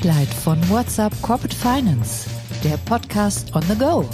[0.00, 2.30] Spotlight von WhatsApp Corporate Finance,
[2.64, 4.08] der Podcast on the go.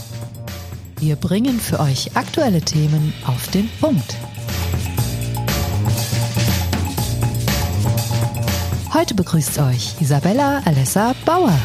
[0.98, 4.16] Wir bringen für euch aktuelle Themen auf den Punkt.
[8.92, 11.56] Heute begrüßt euch Isabella Alessa Bauer.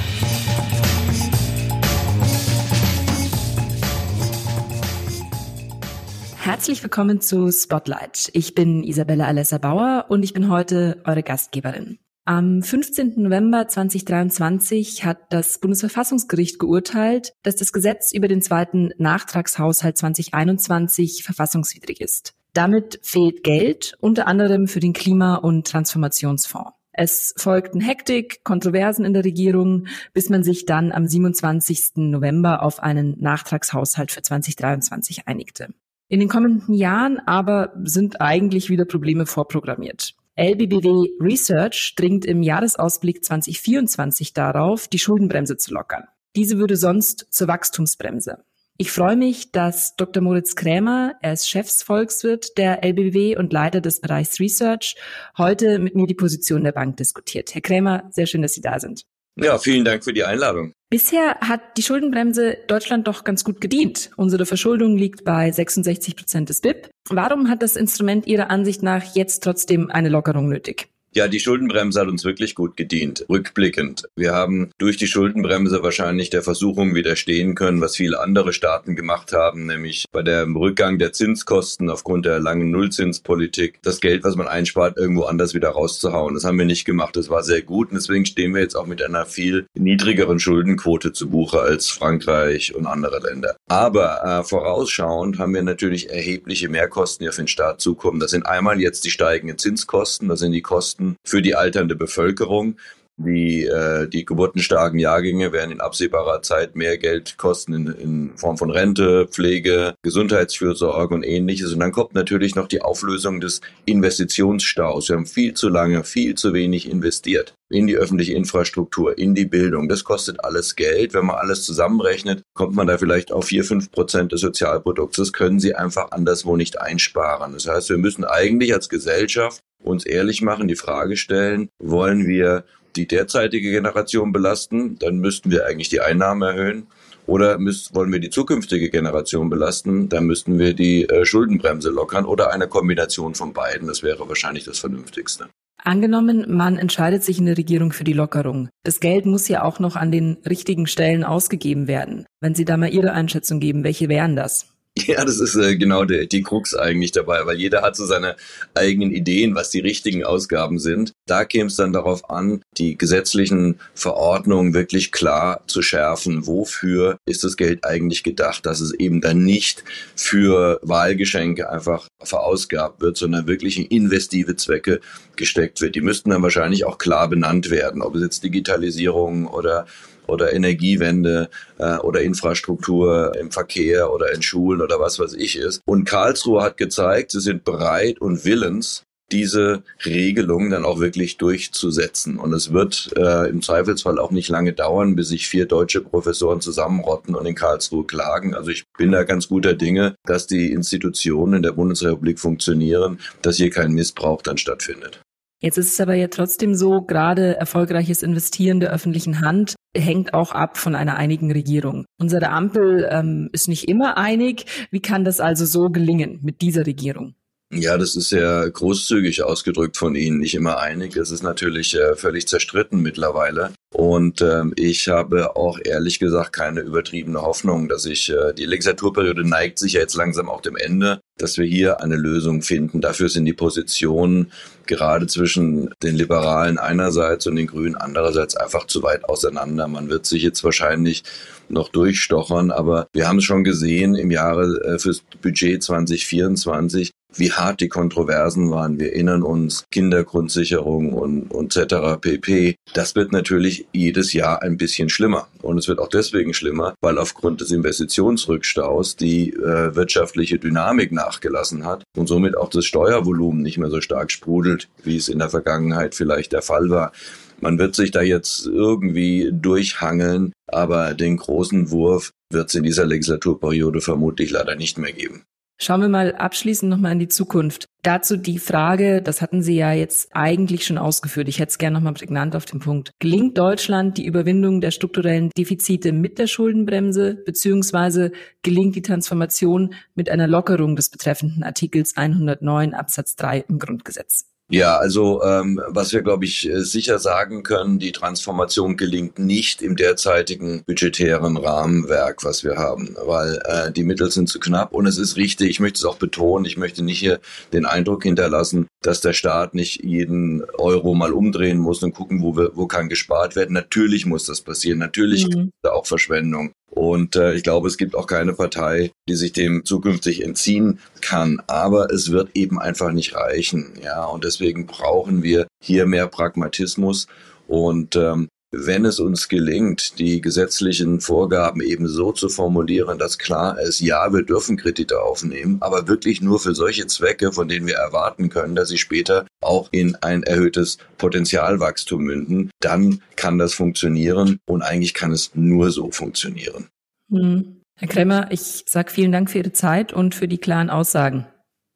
[6.38, 8.30] Herzlich willkommen zu Spotlight.
[8.34, 11.98] Ich bin Isabella Alessa Bauer und ich bin heute eure Gastgeberin.
[12.24, 13.16] Am 15.
[13.18, 22.00] November 2023 hat das Bundesverfassungsgericht geurteilt, dass das Gesetz über den zweiten Nachtragshaushalt 2021 verfassungswidrig
[22.00, 22.36] ist.
[22.54, 26.74] Damit fehlt Geld, unter anderem für den Klima- und Transformationsfonds.
[26.92, 32.12] Es folgten Hektik, Kontroversen in der Regierung, bis man sich dann am 27.
[32.12, 35.74] November auf einen Nachtragshaushalt für 2023 einigte.
[36.08, 40.16] In den kommenden Jahren aber sind eigentlich wieder Probleme vorprogrammiert.
[40.42, 46.06] LBBW Research dringt im Jahresausblick 2024 darauf, die Schuldenbremse zu lockern.
[46.36, 48.44] Diese würde sonst zur Wachstumsbremse.
[48.76, 50.24] Ich freue mich, dass Dr.
[50.24, 54.96] Moritz Krämer, er ist Chefsvolkswirt der LBBW und Leiter des Bereichs Research,
[55.38, 57.54] heute mit mir die Position der Bank diskutiert.
[57.54, 59.04] Herr Krämer, sehr schön, dass Sie da sind.
[59.36, 60.74] Ja, vielen Dank für die Einladung.
[60.92, 64.12] Bisher hat die Schuldenbremse Deutschland doch ganz gut gedient.
[64.18, 66.90] Unsere Verschuldung liegt bei 66 Prozent des BIP.
[67.08, 70.91] Warum hat das Instrument Ihrer Ansicht nach jetzt trotzdem eine Lockerung nötig?
[71.14, 74.08] Ja, die Schuldenbremse hat uns wirklich gut gedient, rückblickend.
[74.16, 79.34] Wir haben durch die Schuldenbremse wahrscheinlich der Versuchung widerstehen können, was viele andere Staaten gemacht
[79.34, 84.48] haben, nämlich bei dem Rückgang der Zinskosten aufgrund der langen Nullzinspolitik das Geld, was man
[84.48, 86.34] einspart, irgendwo anders wieder rauszuhauen.
[86.34, 87.18] Das haben wir nicht gemacht.
[87.18, 91.12] Das war sehr gut und deswegen stehen wir jetzt auch mit einer viel niedrigeren Schuldenquote
[91.12, 93.58] zu Buche als Frankreich und andere Länder.
[93.68, 98.22] Aber äh, vorausschauend haben wir natürlich erhebliche Mehrkosten, die auf den Staat zukommen.
[98.22, 101.96] Das sind einmal jetzt die steigenden Zinskosten, das sind die Kosten Kosten für die alternde
[101.96, 102.78] Bevölkerung.
[103.18, 108.58] Die, äh, die geburtenstarken Jahrgänge werden in absehbarer Zeit mehr Geld kosten in, in Form
[108.58, 111.72] von Rente, Pflege, Gesundheitsfürsorge und ähnliches.
[111.72, 115.10] Und dann kommt natürlich noch die Auflösung des Investitionsstaus.
[115.10, 119.46] Wir haben viel zu lange, viel zu wenig investiert in die öffentliche Infrastruktur, in die
[119.46, 119.88] Bildung.
[119.88, 121.14] Das kostet alles Geld.
[121.14, 125.18] Wenn man alles zusammenrechnet, kommt man da vielleicht auf vier fünf Prozent des Sozialprodukts.
[125.18, 127.54] Das können Sie einfach anderswo nicht einsparen.
[127.54, 132.64] Das heißt, wir müssen eigentlich als Gesellschaft uns ehrlich machen, die Frage stellen, wollen wir
[132.96, 136.88] die derzeitige Generation belasten, dann müssten wir eigentlich die Einnahmen erhöhen.
[137.28, 142.26] Oder müssen, wollen wir die zukünftige Generation belasten, dann müssten wir die äh, Schuldenbremse lockern
[142.26, 143.88] oder eine Kombination von beiden.
[143.88, 145.48] Das wäre wahrscheinlich das Vernünftigste.
[145.84, 148.70] Angenommen, man entscheidet sich in der Regierung für die Lockerung.
[148.84, 152.26] Das Geld muss ja auch noch an den richtigen Stellen ausgegeben werden.
[152.40, 154.68] Wenn Sie da mal Ihre Einschätzung geben, welche wären das?
[155.08, 158.36] Ja, das ist äh, genau die, die Krux eigentlich dabei, weil jeder hat so seine
[158.74, 161.14] eigenen Ideen, was die richtigen Ausgaben sind.
[161.28, 166.46] Da käme es dann darauf an, die gesetzlichen Verordnungen wirklich klar zu schärfen.
[166.46, 169.84] Wofür ist das Geld eigentlich gedacht, dass es eben dann nicht
[170.16, 175.00] für Wahlgeschenke einfach verausgabt wird, sondern wirklich in investive Zwecke
[175.36, 175.96] gesteckt wird.
[175.96, 179.86] Die müssten dann wahrscheinlich auch klar benannt werden, ob es jetzt Digitalisierung oder
[180.32, 185.82] oder Energiewende äh, oder Infrastruktur im Verkehr oder in Schulen oder was weiß ich ist.
[185.86, 192.38] Und Karlsruhe hat gezeigt, sie sind bereit und willens, diese Regelung dann auch wirklich durchzusetzen.
[192.38, 196.62] Und es wird äh, im Zweifelsfall auch nicht lange dauern, bis sich vier deutsche Professoren
[196.62, 198.54] zusammenrotten und in Karlsruhe klagen.
[198.54, 203.58] Also ich bin da ganz guter Dinge, dass die Institutionen in der Bundesrepublik funktionieren, dass
[203.58, 205.22] hier kein Missbrauch dann stattfindet.
[205.64, 210.54] Jetzt ist es aber ja trotzdem so, gerade erfolgreiches Investieren der öffentlichen Hand hängt auch
[210.54, 212.06] ab von einer einigen Regierung.
[212.18, 214.88] Unsere Ampel ähm, ist nicht immer einig.
[214.92, 217.36] Wie kann das also so gelingen mit dieser Regierung?
[217.74, 221.16] Ja, das ist sehr großzügig ausgedrückt von Ihnen, nicht immer einig.
[221.16, 223.72] Es ist natürlich äh, völlig zerstritten mittlerweile.
[223.94, 229.48] Und ähm, ich habe auch ehrlich gesagt keine übertriebene Hoffnung, dass ich, äh, die Legislaturperiode
[229.48, 233.00] neigt sich ja jetzt langsam auch dem Ende, dass wir hier eine Lösung finden.
[233.00, 234.52] Dafür sind die Positionen
[234.86, 239.88] gerade zwischen den Liberalen einerseits und den Grünen andererseits einfach zu weit auseinander.
[239.88, 241.24] Man wird sich jetzt wahrscheinlich
[241.70, 247.52] noch durchstochern, aber wir haben es schon gesehen im Jahre äh, fürs Budget 2024, wie
[247.52, 249.00] hart die Kontroversen waren.
[249.00, 252.20] Wir erinnern uns Kindergrundsicherung und, und etc.
[252.20, 252.76] pp.
[252.94, 255.48] Das wird natürlich jedes Jahr ein bisschen schlimmer.
[255.62, 261.86] Und es wird auch deswegen schlimmer, weil aufgrund des Investitionsrückstaus die äh, wirtschaftliche Dynamik nachgelassen
[261.86, 265.50] hat und somit auch das Steuervolumen nicht mehr so stark sprudelt, wie es in der
[265.50, 267.12] Vergangenheit vielleicht der Fall war.
[267.60, 273.06] Man wird sich da jetzt irgendwie durchhangeln, aber den großen Wurf wird es in dieser
[273.06, 275.44] Legislaturperiode vermutlich leider nicht mehr geben.
[275.84, 277.88] Schauen wir mal abschließend nochmal in die Zukunft.
[278.04, 281.48] Dazu die Frage, das hatten Sie ja jetzt eigentlich schon ausgeführt.
[281.48, 283.14] Ich hätte es gerne nochmal prägnant auf den Punkt.
[283.18, 288.32] Gelingt Deutschland die Überwindung der strukturellen Defizite mit der Schuldenbremse, beziehungsweise
[288.62, 294.51] gelingt die Transformation mit einer Lockerung des betreffenden Artikels 109 Absatz 3 im Grundgesetz?
[294.72, 299.82] Ja, also ähm, was wir, glaube ich, äh, sicher sagen können, die Transformation gelingt nicht
[299.82, 305.08] im derzeitigen budgetären Rahmenwerk, was wir haben, weil äh, die Mittel sind zu knapp und
[305.08, 307.42] es ist richtig, ich möchte es auch betonen, ich möchte nicht hier
[307.74, 312.56] den Eindruck hinterlassen, dass der Staat nicht jeden Euro mal umdrehen muss und gucken, wo,
[312.56, 313.74] wir, wo kann gespart werden.
[313.74, 315.50] Natürlich muss das passieren, natürlich mhm.
[315.50, 316.72] gibt es auch Verschwendung.
[316.92, 321.62] Und äh, ich glaube, es gibt auch keine Partei, die sich dem zukünftig entziehen kann.
[321.68, 323.94] Aber es wird eben einfach nicht reichen.
[324.04, 327.28] Ja, und deswegen brauchen wir hier mehr Pragmatismus.
[327.68, 333.80] Und ähm, wenn es uns gelingt, die gesetzlichen Vorgaben eben so zu formulieren, dass klar
[333.80, 337.96] ist, ja, wir dürfen Kredite aufnehmen, aber wirklich nur für solche Zwecke, von denen wir
[337.96, 344.60] erwarten können, dass sie später auch in ein erhöhtes Potenzialwachstum münden, dann kann das funktionieren
[344.66, 346.88] und eigentlich kann es nur so funktionieren.
[347.30, 347.82] Hm.
[348.00, 351.46] Herr Kremmer, ich sage vielen Dank für Ihre Zeit und für die klaren Aussagen.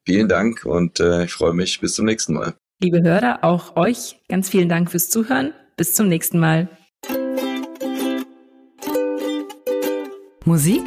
[0.05, 1.79] Vielen Dank und äh, ich freue mich.
[1.79, 2.53] Bis zum nächsten Mal.
[2.79, 5.53] Liebe Hörer, auch euch ganz vielen Dank fürs Zuhören.
[5.77, 6.69] Bis zum nächsten Mal.
[10.45, 10.81] Musik